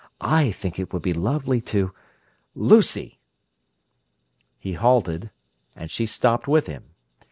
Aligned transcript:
I 0.19 0.49
think 0.49 0.79
it 0.79 0.91
would 0.91 1.03
be 1.03 1.13
lovely 1.13 1.61
to—" 1.61 1.93
"Lucy!" 2.55 3.19
He 4.57 4.73
halted; 4.73 5.29
and 5.75 5.91
she 5.91 6.07
stopped 6.07 6.47
with 6.47 6.65
him. 6.65 6.95